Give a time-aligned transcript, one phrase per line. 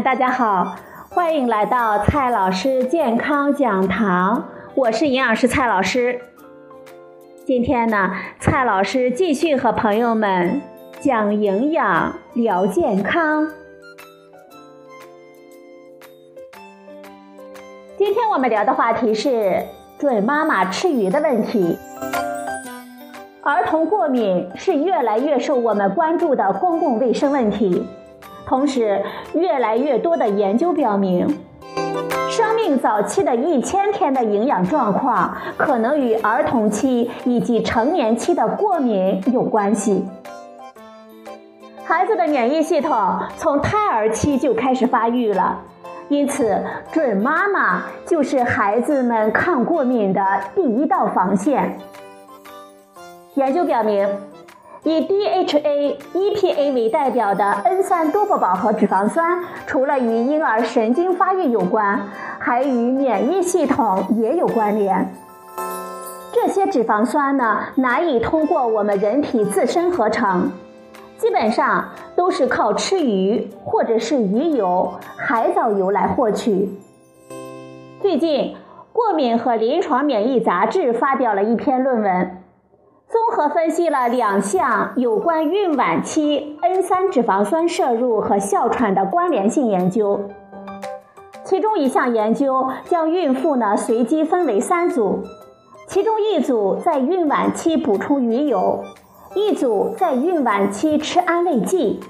[0.00, 0.76] 大家好，
[1.10, 6.18] 欢迎来到蔡老师健康讲堂，我是营养师蔡老师。
[7.44, 8.10] 今天呢，
[8.40, 10.62] 蔡老师继续和朋友们
[10.98, 13.48] 讲营养、聊健康。
[17.98, 19.62] 今天我们聊的话题是
[19.98, 21.76] 准妈妈吃鱼的问题。
[23.42, 27.86] 儿童过敏是越来越受我们关注的公共卫生问题，
[28.52, 29.02] 同时，
[29.32, 31.38] 越来越多的研究表明，
[32.28, 40.04] 生命早期的一千天的营养状况可能与儿童期以及成年期的过敏有关系。
[41.82, 45.58] 孩子的免疫系统从胎儿期就开始发育了，
[46.10, 50.22] 因此，准妈妈就是孩子们抗过敏的
[50.54, 51.78] 第一道防线。
[53.32, 54.06] 研究表明，
[54.84, 62.00] 以 DHA、EPA 为代表的 N3 多不饱和脂肪酸，除了与婴儿神经发育有关，
[62.40, 65.14] 还与免疫系统也有关联。
[66.32, 70.50] 这些脂肪酸呢，难以通过我们人体自身合成，
[71.16, 76.68] 基本上都是靠吃鱼或者是鱼油、海藻油来获取。
[78.00, 78.40] 最近，
[78.92, 82.41] 《过敏和临床免疫》杂志发表了一篇论文。
[83.12, 90.18] 综合分析了两项有关孕晚期 N3 脂肪酸摄入和哮喘的关联性研究。
[91.44, 95.18] 其中一项研究将孕妇呢随机分为三组，
[95.86, 98.82] 其中一组在孕晚期补充鱼油，
[99.34, 102.00] 一组在孕晚期吃安慰剂，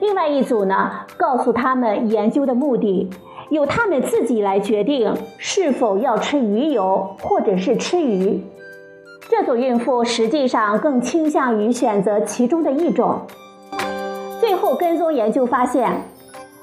[0.00, 3.10] 另外一组呢告诉他们研究的目的，
[3.50, 8.42] 由他们自己来决定是否要吃鱼油或者是吃鱼。
[9.28, 13.20] 这组孕妇实际上更倾向于选择其中的一种。
[14.40, 15.90] 最后跟踪研究发现，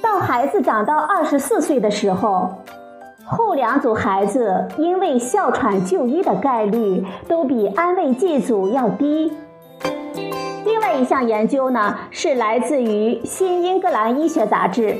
[0.00, 2.48] 到孩子长到二十四岁的时候，
[3.24, 9.32] 后两组孩子因为哮喘就医的概率都比安慰剂组要低。
[10.64, 14.90] 另外一项研究呢，是来自于《新英格兰医学杂志》。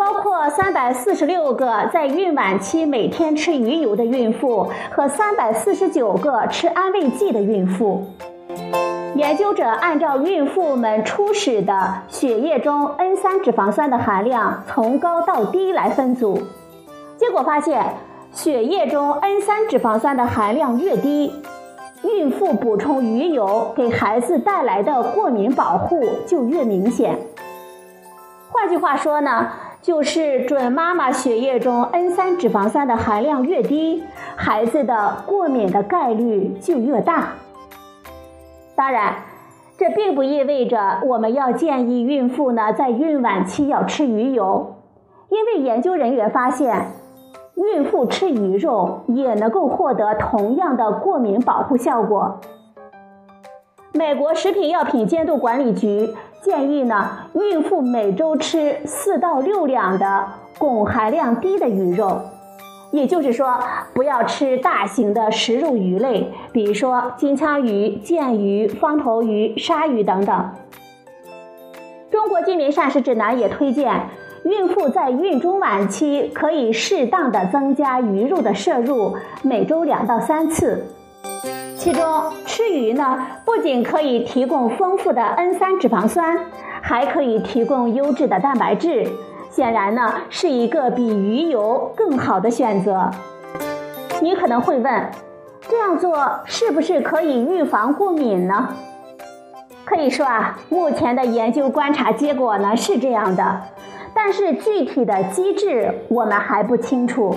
[0.00, 8.06] 包括三百四十六个在孕晚期每天吃鱼油的孕妇和三百四十九个吃安慰剂的孕妇。
[9.14, 16.40] 研究者按照孕妇们初始的血液中 N3 脂肪酸的含量从高到低来分组，
[17.18, 17.84] 结果发现，
[18.32, 21.30] 血液中 N3 脂肪酸的含量越低，
[22.04, 27.18] 孕妇补充鱼油给孩子带来的过敏保护就越明显。
[28.50, 29.46] 换句话说呢？
[29.82, 34.04] 就是准妈妈血液中 N3 脂肪酸的含量越低，
[34.36, 37.32] 孩子的过敏的概率就越大。
[38.76, 39.14] 当然，
[39.78, 44.76] 这并不意味着我们要建议孕妇呢在孕晚期要吃鱼油，
[45.30, 46.88] 因为研究人员发现，
[47.54, 52.38] 孕妇吃鱼肉也能够获得同样的过敏保护效果。
[53.94, 56.14] 美国食品药品监督管理局。
[56.42, 60.26] 建议呢，孕妇每周吃四到六两的
[60.58, 62.22] 汞含量低的鱼肉，
[62.92, 63.58] 也就是说，
[63.92, 70.50] 不要吃大型的食肉鱼类，比如说金枪鱼、剑鱼、方头鱼、鲨鱼等等。
[72.10, 74.06] 中国居民膳食指南也推荐，
[74.44, 80.86] 孕妇在孕中晚期可以适当的增加鱼肉的摄入，每周两到三次。
[81.80, 82.04] 其中
[82.44, 86.38] 吃鱼呢，不仅可以提供丰富的 N3 脂肪酸，
[86.82, 89.08] 还可以提供优质的蛋白质，
[89.50, 93.10] 显然呢是一个比鱼油更好的选择。
[94.20, 95.10] 你可能会问，
[95.70, 98.74] 这样做是不是可以预防过敏呢？
[99.86, 103.62] 可以说啊，目前的研究观察结果呢是这样的，
[104.12, 107.34] 但是具体的机制我们还不清楚。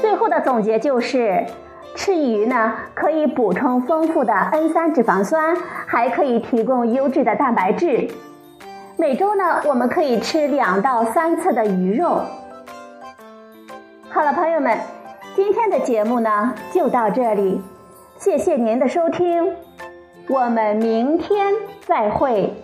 [0.00, 1.46] 最后的总结就是。
[1.94, 5.56] 吃鱼呢，可以补充丰富的 N3 脂肪酸，
[5.86, 8.08] 还可以提供优质的蛋白质。
[8.96, 12.22] 每周呢，我们可以吃两到三次的鱼肉。
[14.08, 14.78] 好了，朋友们，
[15.34, 17.60] 今天的节目呢就到这里，
[18.18, 19.54] 谢谢您的收听，
[20.28, 21.52] 我们明天
[21.86, 22.54] 再会。